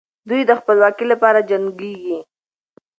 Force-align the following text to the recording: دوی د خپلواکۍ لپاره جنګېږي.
دوی 0.29 0.41
د 0.45 0.51
خپلواکۍ 0.59 1.05
لپاره 1.13 1.45
جنګېږي. 1.49 2.17